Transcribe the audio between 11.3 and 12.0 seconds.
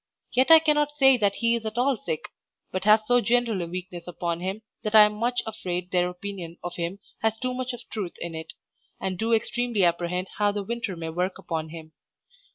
upon him.